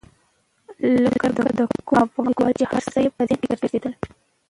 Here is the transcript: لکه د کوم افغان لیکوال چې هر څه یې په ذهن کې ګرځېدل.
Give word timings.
لکه 1.03 1.27
د 1.57 1.59
کوم 1.87 1.99
افغان 2.05 2.25
لیکوال 2.29 2.53
چې 2.59 2.65
هر 2.71 2.83
څه 2.91 2.97
یې 3.03 3.09
په 3.15 3.21
ذهن 3.29 3.39
کې 3.41 3.49
ګرځېدل. 3.61 3.93